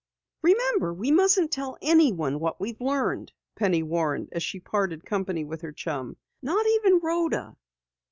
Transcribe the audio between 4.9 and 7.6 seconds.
company with her chum. "Not even Rhoda."